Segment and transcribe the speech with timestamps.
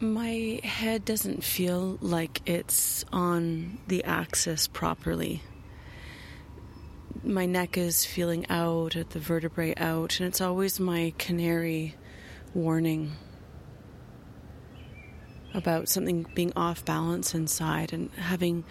[0.00, 5.42] My head doesn't feel like it's on the axis properly.
[7.24, 11.96] My neck is feeling out at the vertebrae out, and it's always my canary
[12.54, 13.10] warning
[15.52, 18.62] about something being off balance inside and having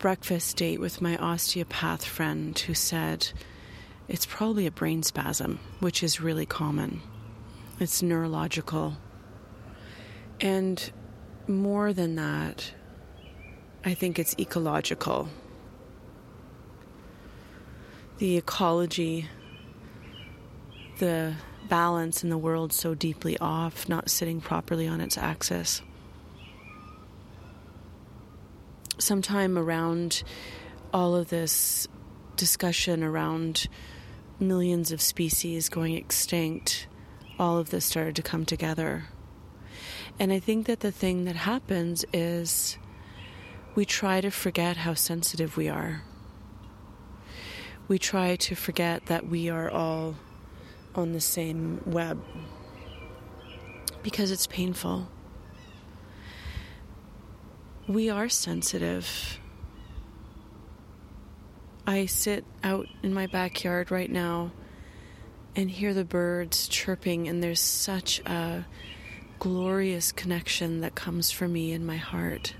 [0.00, 3.30] breakfast date with my osteopath friend who said
[4.08, 7.02] it's probably a brain spasm, which is really common.
[7.78, 8.96] It's neurological.
[10.40, 10.90] And
[11.46, 12.72] more than that,
[13.84, 15.28] I think it's ecological.
[18.18, 19.28] The ecology,
[20.98, 21.34] the
[21.68, 25.82] balance in the world so deeply off, not sitting properly on its axis.
[28.98, 30.22] Sometime around
[30.92, 31.86] all of this
[32.36, 33.68] discussion around
[34.38, 36.86] millions of species going extinct,
[37.38, 39.04] all of this started to come together.
[40.20, 42.76] And I think that the thing that happens is
[43.74, 46.02] we try to forget how sensitive we are.
[47.88, 50.16] We try to forget that we are all
[50.94, 52.22] on the same web
[54.02, 55.08] because it's painful.
[57.88, 59.38] We are sensitive.
[61.86, 64.52] I sit out in my backyard right now
[65.56, 68.66] and hear the birds chirping, and there's such a
[69.40, 72.54] glorious connection that comes from me in my heart.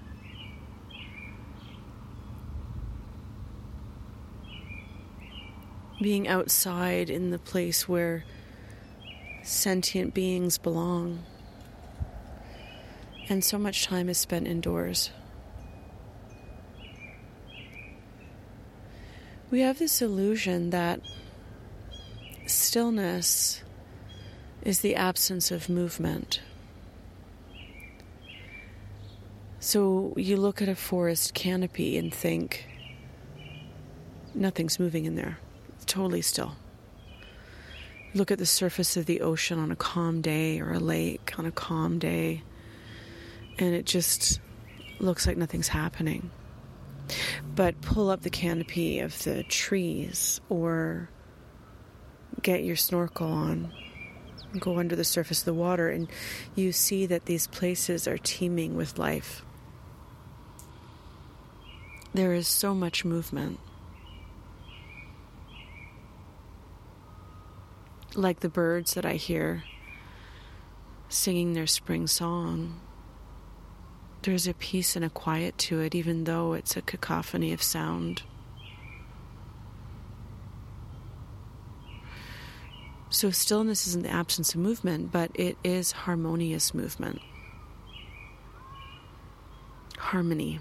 [6.00, 8.24] Being outside in the place where
[9.42, 11.22] sentient beings belong.
[13.28, 15.10] And so much time is spent indoors.
[19.50, 21.00] We have this illusion that
[22.46, 23.62] stillness
[24.62, 26.40] is the absence of movement.
[29.70, 32.66] So you look at a forest canopy and think,
[34.34, 35.38] nothing's moving in there.
[35.76, 36.56] It's totally still.
[38.12, 41.46] Look at the surface of the ocean on a calm day or a lake on
[41.46, 42.42] a calm day,
[43.60, 44.40] and it just
[44.98, 46.32] looks like nothing's happening.
[47.54, 51.08] But pull up the canopy of the trees or
[52.42, 53.72] get your snorkel on,
[54.58, 56.08] go under the surface of the water, and
[56.56, 59.44] you see that these places are teeming with life.
[62.12, 63.60] There is so much movement.
[68.14, 69.62] Like the birds that I hear
[71.10, 72.80] singing their spring song.
[74.22, 78.22] There's a peace and a quiet to it, even though it's a cacophony of sound.
[83.08, 87.20] So, stillness isn't the absence of movement, but it is harmonious movement.
[89.98, 90.60] Harmony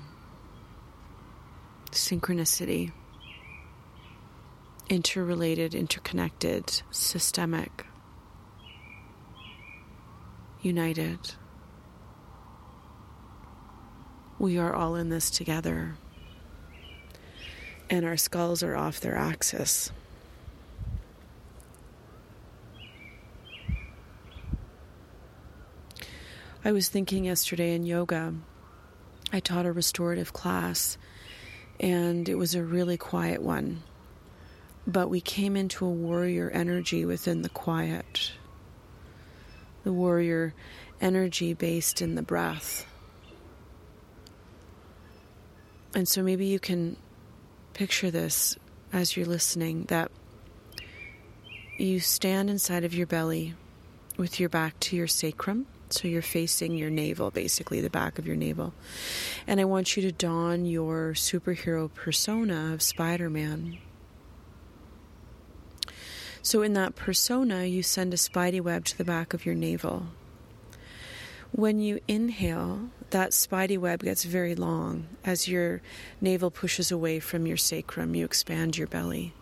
[1.91, 2.91] synchronicity,
[4.89, 7.85] interrelated, interconnected, systemic,
[10.61, 11.35] united.
[14.37, 15.95] We are all in this together,
[17.89, 19.91] and our skulls are off their axis.
[26.63, 28.33] I was thinking yesterday in yoga,
[29.31, 30.97] I taught a restorative class
[31.79, 33.83] and it was a really quiet one.
[34.85, 38.31] But we came into a warrior energy within the quiet,
[39.83, 40.53] the warrior
[40.99, 42.85] energy based in the breath.
[45.93, 46.97] And so maybe you can
[47.73, 48.57] picture this
[48.91, 50.11] as you're listening that
[51.77, 53.55] you stand inside of your belly
[54.17, 58.27] with your back to your sacrum so you're facing your navel, basically, the back of
[58.27, 58.73] your navel.
[59.47, 63.79] And I want you to don your superhero persona of Spider Man.
[66.41, 70.07] So, in that persona, you send a spidey web to the back of your navel.
[71.51, 75.07] When you inhale, that spidey web gets very long.
[75.25, 75.81] As your
[76.21, 79.33] navel pushes away from your sacrum, you expand your belly.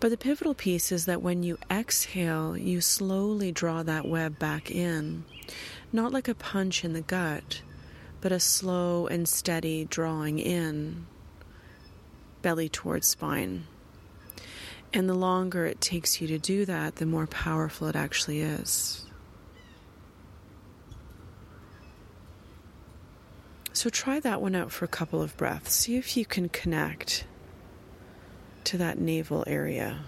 [0.00, 4.70] But the pivotal piece is that when you exhale, you slowly draw that web back
[4.70, 5.24] in,
[5.92, 7.62] not like a punch in the gut,
[8.20, 11.06] but a slow and steady drawing in,
[12.42, 13.64] belly towards spine.
[14.92, 19.06] And the longer it takes you to do that, the more powerful it actually is.
[23.72, 25.74] So try that one out for a couple of breaths.
[25.74, 27.24] See if you can connect
[28.64, 30.00] to that navel area.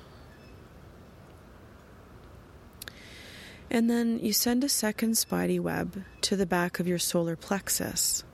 [3.71, 8.25] And then you send a second spidey web to the back of your solar plexus.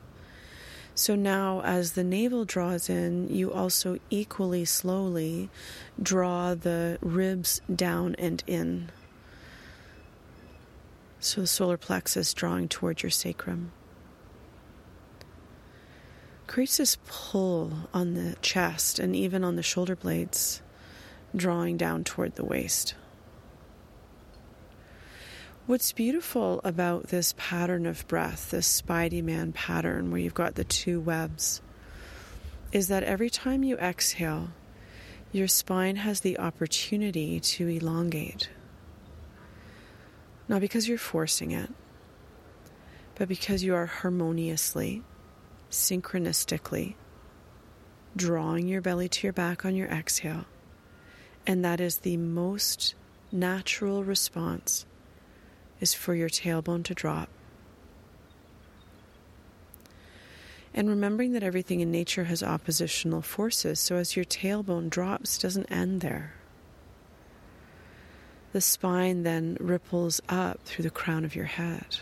[0.94, 5.48] So now, as the navel draws in, you also equally slowly
[6.00, 8.90] draw the ribs down and in.
[11.18, 13.72] So the solar plexus drawing toward your sacrum.
[16.54, 20.60] This pull on the chest and even on the shoulder blades,
[21.34, 22.94] drawing down toward the waist.
[25.66, 30.64] What's beautiful about this pattern of breath, this Spidey Man pattern where you've got the
[30.64, 31.62] two webs,
[32.70, 34.50] is that every time you exhale,
[35.32, 38.50] your spine has the opportunity to elongate.
[40.48, 41.70] Not because you're forcing it,
[43.14, 45.02] but because you are harmoniously,
[45.72, 46.94] synchronistically
[48.14, 50.44] drawing your belly to your back on your exhale.
[51.46, 52.94] And that is the most
[53.32, 54.84] natural response
[55.80, 57.28] is for your tailbone to drop.
[60.74, 65.70] And remembering that everything in nature has oppositional forces, so as your tailbone drops, doesn't
[65.70, 66.34] end there.
[68.52, 71.98] The spine then ripples up through the crown of your head.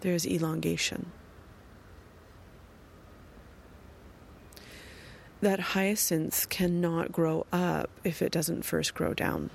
[0.00, 1.10] There's elongation.
[5.40, 9.50] That hyacinth cannot grow up if it doesn't first grow down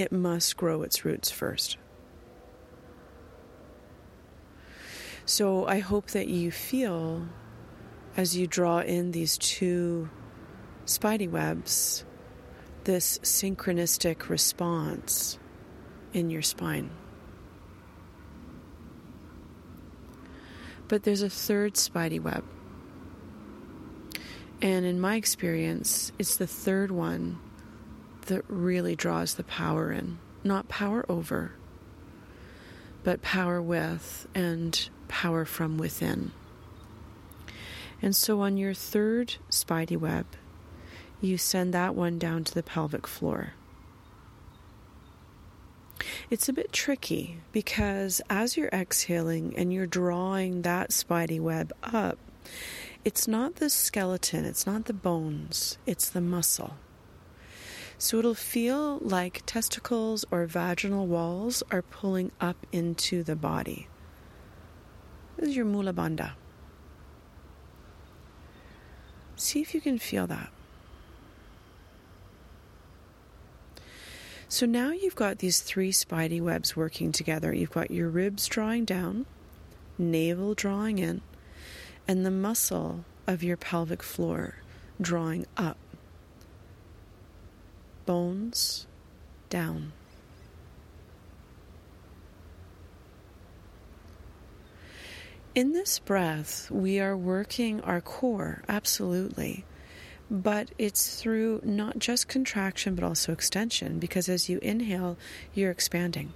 [0.00, 1.76] it must grow its roots first.
[5.26, 7.26] So I hope that you feel
[8.16, 10.08] as you draw in these two
[10.86, 12.04] spidey webs
[12.84, 15.38] this synchronistic response
[16.14, 16.90] in your spine.
[20.88, 22.42] But there's a third spidey web.
[24.62, 27.38] And in my experience, it's the third one
[28.26, 30.18] that really draws the power in.
[30.44, 31.52] Not power over,
[33.02, 36.32] but power with and power from within.
[38.02, 40.26] And so on your third spidey web,
[41.20, 43.54] you send that one down to the pelvic floor.
[46.30, 52.18] It's a bit tricky because as you're exhaling and you're drawing that spidey web up,
[53.04, 56.76] it's not the skeleton, it's not the bones, it's the muscle.
[57.98, 63.88] So it'll feel like testicles or vaginal walls are pulling up into the body.
[65.36, 66.32] This is your mula bandha.
[69.36, 70.50] See if you can feel that.
[74.48, 77.54] So now you've got these three spidey webs working together.
[77.54, 79.26] You've got your ribs drawing down,
[79.96, 81.22] navel drawing in,
[82.10, 84.56] and the muscle of your pelvic floor
[85.00, 85.76] drawing up
[88.04, 88.88] bones
[89.48, 89.92] down.
[95.54, 99.64] In this breath, we are working our core, absolutely.
[100.28, 105.16] But it's through not just contraction, but also extension, because as you inhale,
[105.54, 106.32] you're expanding.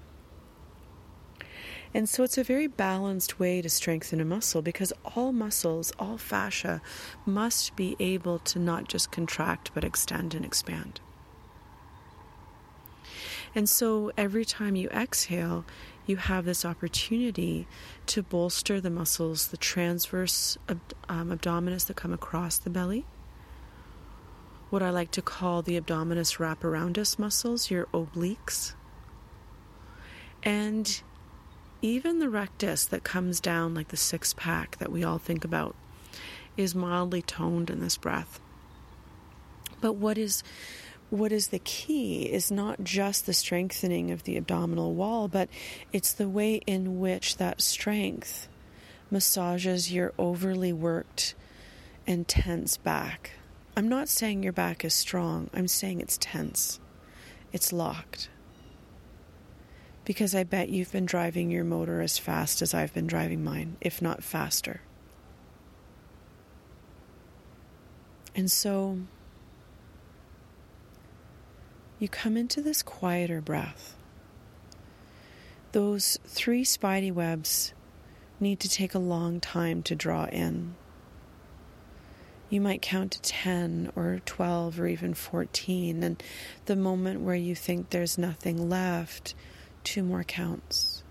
[1.94, 6.18] And so it's a very balanced way to strengthen a muscle because all muscles, all
[6.18, 6.82] fascia,
[7.24, 11.00] must be able to not just contract, but extend and expand.
[13.54, 15.64] And so every time you exhale,
[16.04, 17.68] you have this opportunity
[18.06, 23.06] to bolster the muscles, the transverse ab- um, abdominis that come across the belly.
[24.70, 28.74] What I like to call the abdominis wraparoundus muscles, your obliques.
[30.42, 31.00] And
[31.84, 35.76] even the rectus that comes down like the six pack that we all think about
[36.56, 38.40] is mildly toned in this breath.
[39.82, 40.42] But what is
[41.10, 45.50] what is the key is not just the strengthening of the abdominal wall, but
[45.92, 48.48] it's the way in which that strength
[49.10, 51.34] massages your overly worked
[52.06, 53.32] and tense back.
[53.76, 56.80] I'm not saying your back is strong, I'm saying it's tense,
[57.52, 58.30] it's locked.
[60.04, 63.76] Because I bet you've been driving your motor as fast as I've been driving mine,
[63.80, 64.80] if not faster.
[68.34, 68.98] And so
[71.98, 73.96] you come into this quieter breath.
[75.72, 77.72] Those three spidey webs
[78.40, 80.74] need to take a long time to draw in.
[82.50, 86.22] You might count to 10 or 12 or even 14, and
[86.66, 89.34] the moment where you think there's nothing left,
[89.84, 91.02] two more counts.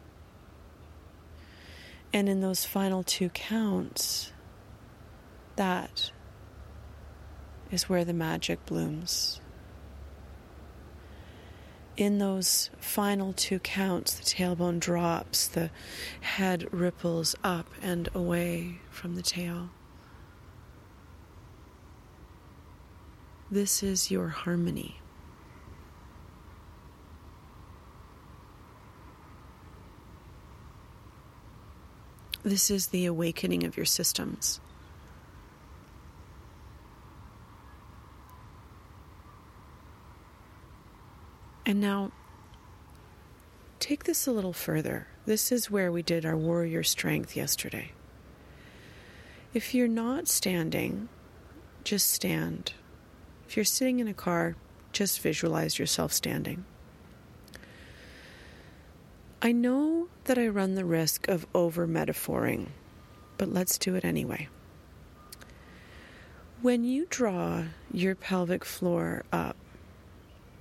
[2.11, 4.31] And in those final two counts,
[5.55, 6.11] that
[7.71, 9.39] is where the magic blooms.
[11.95, 15.69] in those final two counts, the tailbone drops, the
[16.21, 19.69] head ripples up and away from the tail.
[23.51, 24.99] This is your harmony.
[32.43, 34.59] This is the awakening of your systems.
[41.65, 42.11] And now,
[43.79, 45.07] take this a little further.
[45.25, 47.93] This is where we did our warrior strength yesterday.
[49.53, 51.07] If you're not standing,
[51.85, 52.73] just stand.
[53.47, 54.57] If you're sitting in a car,
[54.91, 56.65] just visualize yourself standing.
[59.45, 62.67] I know that I run the risk of over metaphoring,
[63.37, 64.47] but let's do it anyway.
[66.61, 69.57] When you draw your pelvic floor up,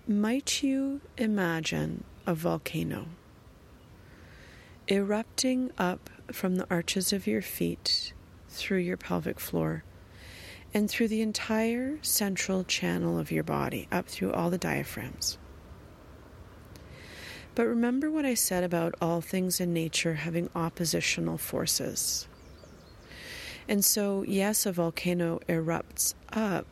[0.09, 3.07] might you imagine a volcano
[4.91, 8.13] erupting up from the arches of your feet
[8.49, 9.85] through your pelvic floor
[10.75, 15.39] and through the entire central channel of your body, up through all the diaphragms?
[17.55, 22.27] But remember what I said about all things in nature having oppositional forces.
[23.69, 26.67] And so, yes, a volcano erupts up,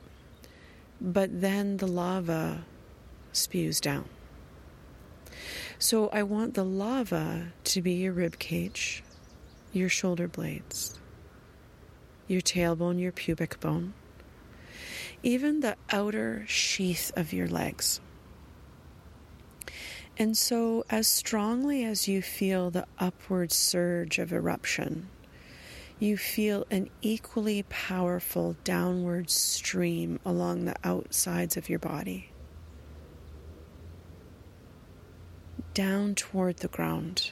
[1.00, 2.64] but then the lava
[3.32, 4.06] spews down.
[5.78, 9.02] So I want the lava to be your rib cage,
[9.72, 10.98] your shoulder blades,
[12.26, 13.94] your tailbone, your pubic bone,
[15.22, 18.00] even the outer sheath of your legs.
[20.20, 25.08] And so, as strongly as you feel the upward surge of eruption,
[25.98, 32.32] you feel an equally powerful downward stream along the outsides of your body.
[35.72, 37.30] Down toward the ground.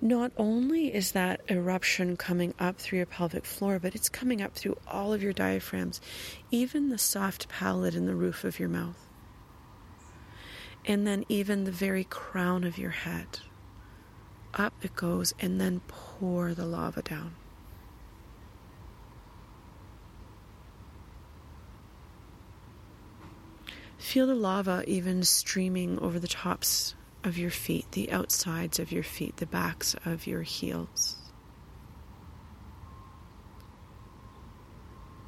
[0.00, 4.54] Not only is that eruption coming up through your pelvic floor, but it's coming up
[4.54, 6.00] through all of your diaphragms,
[6.50, 9.08] even the soft palate in the roof of your mouth,
[10.84, 13.40] and then even the very crown of your head.
[14.52, 17.34] Up it goes, and then pour the lava down.
[23.96, 26.94] Feel the lava even streaming over the tops
[27.26, 31.16] of your feet, the outsides of your feet, the backs of your heels.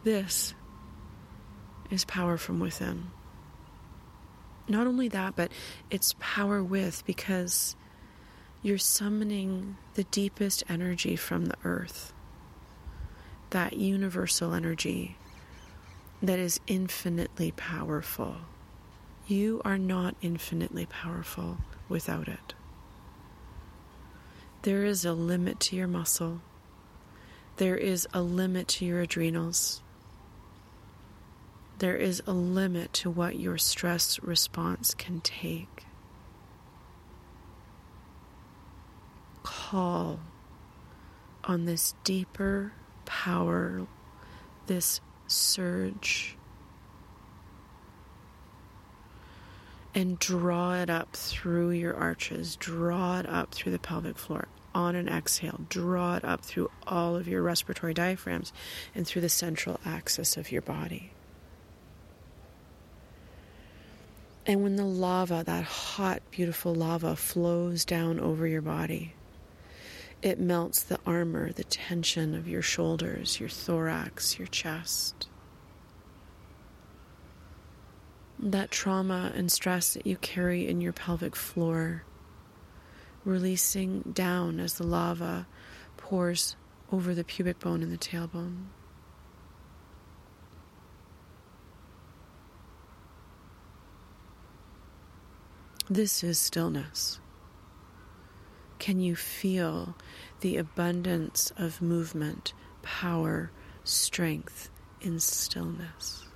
[0.05, 0.55] This
[1.91, 3.09] is power from within.
[4.69, 5.51] Not only that, but
[5.91, 7.75] it's power with because
[8.63, 12.13] you're summoning the deepest energy from the earth,
[13.51, 15.17] that universal energy
[16.23, 18.37] that is infinitely powerful.
[19.27, 22.55] You are not infinitely powerful without it.
[24.63, 26.41] There is a limit to your muscle.
[27.57, 29.83] There is a limit to your adrenals.
[31.79, 35.85] There is a limit to what your stress response can take.
[39.43, 40.21] Call
[41.45, 42.73] on this deeper
[43.05, 43.87] power,
[44.67, 46.38] this surge
[49.99, 54.47] and draw it up through your arches, draw it up through the pelvic floor.
[54.73, 58.53] On an exhale, draw it up through all of your respiratory diaphragms
[58.95, 61.11] and through the central axis of your body.
[64.47, 69.15] And when the lava, that hot, beautiful lava, flows down over your body,
[70.23, 75.27] it melts the armor, the tension of your shoulders, your thorax, your chest.
[78.39, 82.05] That trauma and stress that you carry in your pelvic floor,
[83.25, 85.47] releasing down as the lava
[85.97, 86.57] pours
[86.93, 88.67] over the pubic bone and the tailbone.
[95.91, 97.19] This is stillness.
[98.79, 99.97] Can you feel
[100.41, 102.53] the abundance of movement,
[102.83, 103.51] power,
[103.85, 106.28] strength in stillness?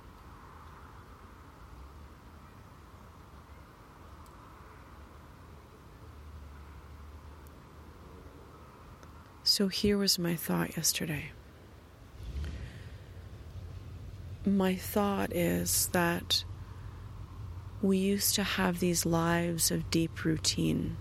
[9.55, 11.25] So here was my thought yesterday.
[14.47, 16.43] My thought is that
[17.79, 20.97] we used to have these lives of deep routine.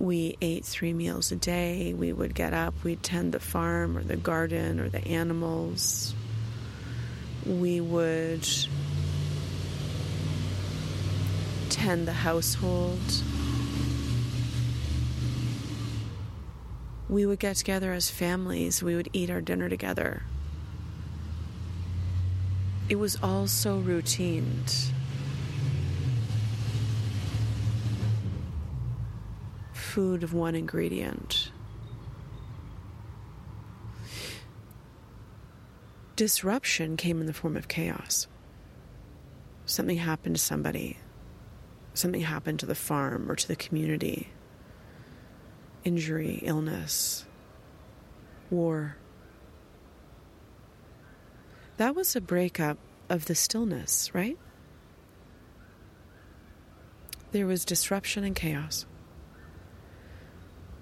[0.00, 1.94] We ate three meals a day.
[1.94, 6.12] We would get up, we'd tend the farm or the garden or the animals.
[7.46, 8.48] we would
[11.68, 12.98] tend the household.
[17.08, 20.22] We would get together as families, we would eat our dinner together.
[22.90, 24.90] It was all so routined.
[29.72, 31.50] Food of one ingredient.
[36.14, 38.26] Disruption came in the form of chaos.
[39.64, 40.98] Something happened to somebody,
[41.94, 44.28] something happened to the farm or to the community
[45.84, 47.24] injury, illness,
[48.50, 48.96] war.
[51.76, 54.38] That was a breakup of the stillness, right?
[57.32, 58.86] There was disruption and chaos.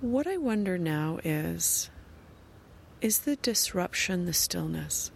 [0.00, 1.90] What I wonder now is
[3.00, 5.10] is the disruption the stillness?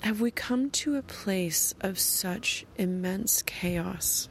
[0.00, 4.28] Have we come to a place of such immense chaos,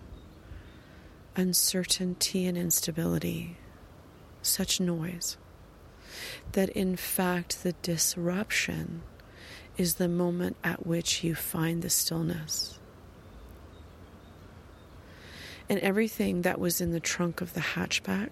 [1.36, 3.58] uncertainty, and instability,
[4.42, 5.38] such noise,
[6.54, 9.02] that in fact the disruption
[9.78, 12.80] is the moment at which you find the stillness?
[15.68, 18.30] And everything that was in the trunk of the hatchback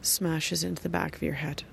[0.00, 1.64] smashes into the back of your head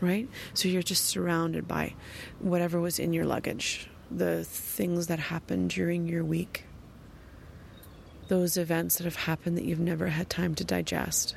[0.00, 0.28] right?
[0.54, 1.94] So you're just surrounded by
[2.40, 6.64] whatever was in your luggage, the things that happened during your week,
[8.28, 11.34] those events that have happened that you've never had time to digest.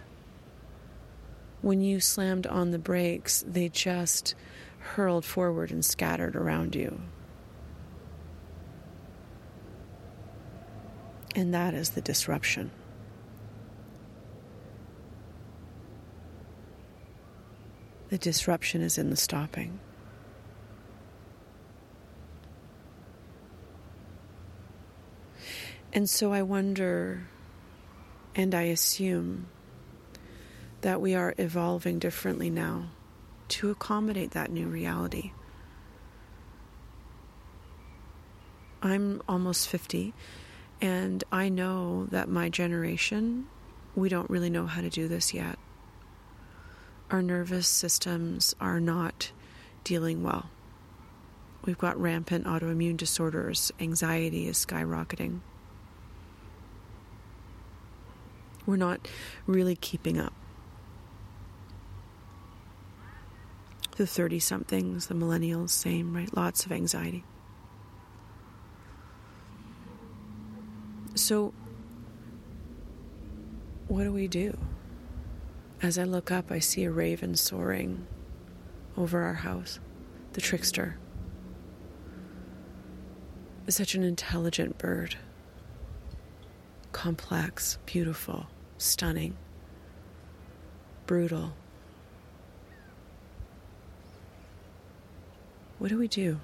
[1.61, 4.35] When you slammed on the brakes, they just
[4.79, 7.01] hurled forward and scattered around you.
[11.35, 12.71] And that is the disruption.
[18.09, 19.79] The disruption is in the stopping.
[25.93, 27.27] And so I wonder,
[28.35, 29.47] and I assume,
[30.81, 32.89] that we are evolving differently now
[33.49, 35.31] to accommodate that new reality.
[38.81, 40.13] I'm almost 50,
[40.81, 43.45] and I know that my generation,
[43.95, 45.59] we don't really know how to do this yet
[47.11, 49.31] our nervous systems are not
[49.83, 50.49] dealing well.
[51.65, 55.41] We've got rampant autoimmune disorders, anxiety is skyrocketing.
[58.71, 59.05] We're not
[59.47, 60.33] really keeping up.
[63.97, 66.33] The 30 somethings, the millennials, same, right?
[66.33, 67.25] Lots of anxiety.
[71.15, 71.53] So,
[73.89, 74.57] what do we do?
[75.81, 78.07] As I look up, I see a raven soaring
[78.95, 79.81] over our house,
[80.31, 80.97] the trickster.
[83.67, 85.17] Such an intelligent bird.
[86.93, 88.47] Complex, beautiful,
[88.81, 89.37] stunning,
[91.05, 91.53] brutal.
[95.77, 96.39] What do we do?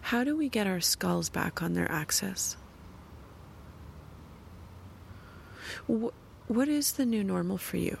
[0.00, 2.56] How do we get our skulls back on their axis?
[5.86, 6.14] What
[6.48, 7.98] what is the new normal for you?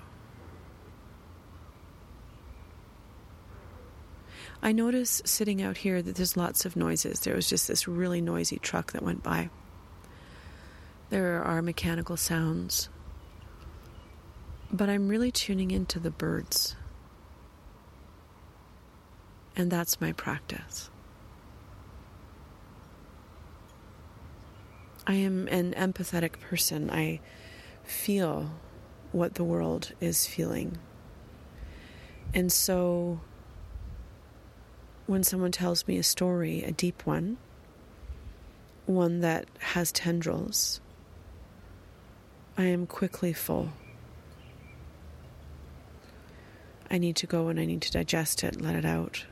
[4.62, 7.20] I notice sitting out here that there's lots of noises.
[7.20, 9.50] There was just this really noisy truck that went by.
[11.08, 12.88] There are mechanical sounds.
[14.72, 16.74] But I'm really tuning into the birds.
[19.54, 20.90] And that's my practice.
[25.06, 26.90] I am an empathetic person.
[26.90, 27.20] I
[27.84, 28.50] feel
[29.12, 30.78] what the world is feeling.
[32.34, 33.20] And so
[35.06, 37.38] when someone tells me a story, a deep one,
[38.86, 40.80] one that has tendrils,
[42.58, 43.70] I am quickly full.
[46.90, 49.24] I need to go and I need to digest it, let it out.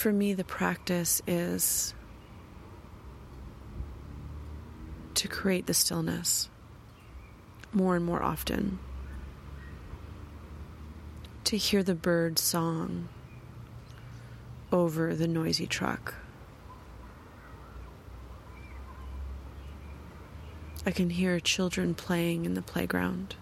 [0.00, 1.92] for me, the practice is
[5.12, 6.48] to create the stillness
[7.74, 8.78] more and more often,
[11.50, 13.08] to hear the bird song
[14.70, 16.14] over the noisy truck.
[20.86, 23.34] I can hear children playing in the playground.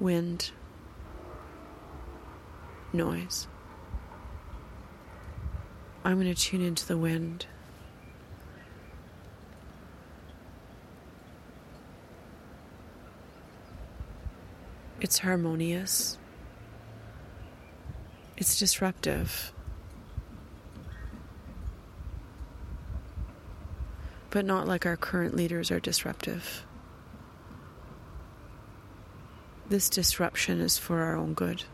[0.00, 0.50] Wind,
[2.92, 3.46] noise.
[6.04, 7.46] I'm going to tune into the wind.
[15.04, 16.16] It's harmonious.
[18.38, 19.52] It's disruptive.
[24.30, 26.64] But not like our current leaders are disruptive.
[29.68, 31.64] This disruption is for our own good.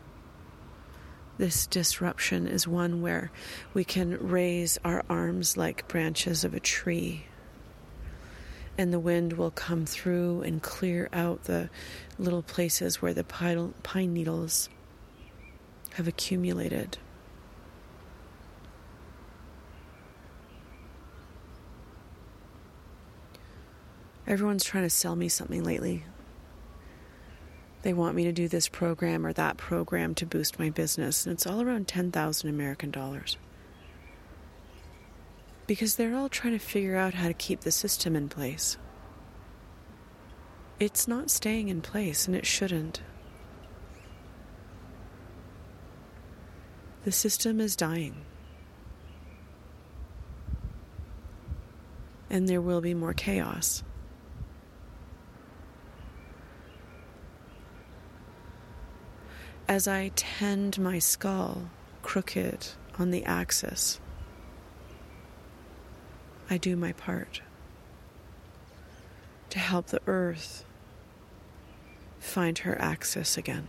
[1.38, 3.30] This disruption is one where
[3.72, 7.26] we can raise our arms like branches of a tree
[8.80, 11.68] and the wind will come through and clear out the
[12.18, 14.70] little places where the pine needles
[15.96, 16.96] have accumulated.
[24.26, 26.04] Everyone's trying to sell me something lately.
[27.82, 31.34] They want me to do this program or that program to boost my business, and
[31.34, 33.36] it's all around 10,000 American dollars
[35.70, 38.76] because they're all trying to figure out how to keep the system in place.
[40.80, 43.00] It's not staying in place, and it shouldn't.
[47.04, 48.16] The system is dying.
[52.28, 53.84] And there will be more chaos.
[59.68, 61.70] As I tend my skull
[62.02, 62.66] crooked
[62.98, 64.00] on the axis,
[66.52, 67.42] I do my part
[69.50, 70.64] to help the earth
[72.18, 73.68] find her axis again.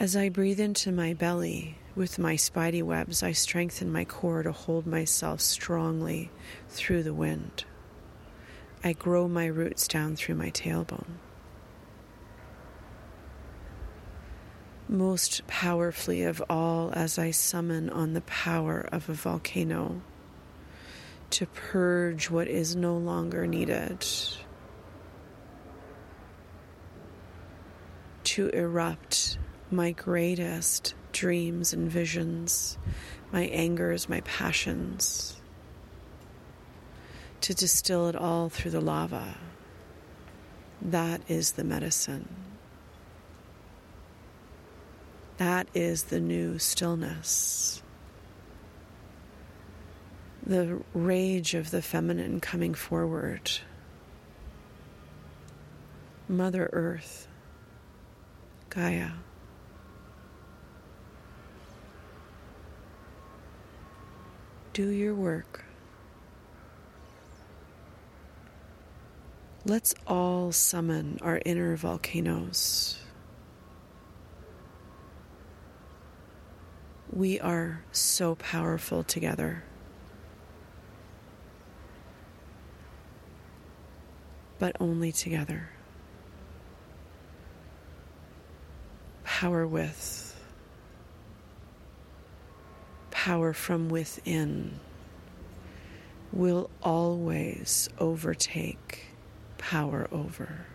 [0.00, 4.52] As I breathe into my belly with my spidey webs, I strengthen my core to
[4.52, 6.30] hold myself strongly
[6.70, 7.64] through the wind.
[8.82, 11.18] I grow my roots down through my tailbone.
[14.92, 20.02] Most powerfully of all as I summon on the power of a volcano
[21.30, 24.06] to purge what is no longer needed,
[28.24, 29.38] to erupt
[29.70, 32.76] my greatest dreams and visions,
[33.32, 35.40] my angers, my passions,
[37.40, 39.38] to distill it all through the lava.
[40.82, 42.51] That is the medicine.
[45.42, 47.82] That is the new stillness.
[50.46, 53.50] The rage of the feminine coming forward.
[56.28, 57.26] Mother Earth,
[58.70, 59.10] Gaia.
[64.72, 65.64] Do your work.
[69.64, 73.01] Let's all summon our inner volcanoes.
[77.12, 79.64] We are so powerful together.
[84.58, 85.68] But only together.
[89.24, 90.40] Power with,
[93.10, 94.80] power from within
[96.32, 99.06] will always overtake
[99.58, 100.66] power over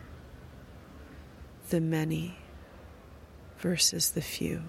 [1.70, 2.38] the many
[3.58, 4.62] versus the few.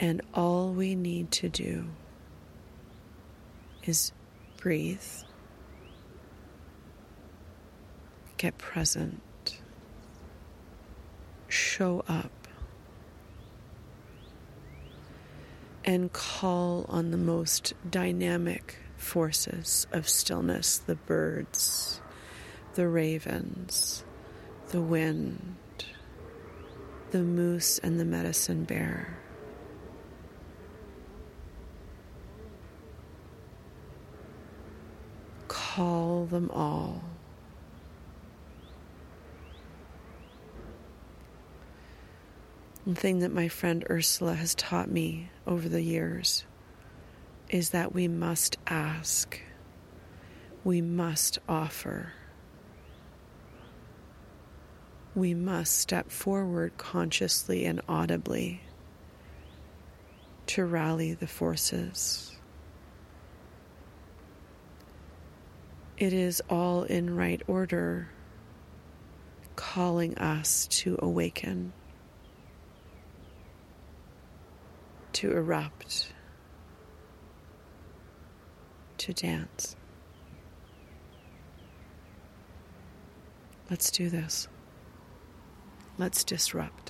[0.00, 1.86] And all we need to do
[3.84, 4.12] is
[4.56, 5.00] breathe,
[8.36, 9.20] get present,
[11.48, 12.30] show up,
[15.84, 22.00] and call on the most dynamic forces of stillness the birds,
[22.74, 24.04] the ravens,
[24.70, 25.56] the wind,
[27.10, 29.18] the moose, and the medicine bear.
[35.74, 37.02] Call them all.
[42.86, 46.44] The thing that my friend Ursula has taught me over the years
[47.48, 49.40] is that we must ask,
[50.62, 52.12] we must offer,
[55.16, 58.60] we must step forward consciously and audibly
[60.46, 62.33] to rally the forces.
[65.96, 68.08] It is all in right order,
[69.54, 71.72] calling us to awaken,
[75.12, 76.12] to erupt,
[78.98, 79.76] to dance.
[83.70, 84.48] Let's do this.
[85.96, 86.83] Let's disrupt.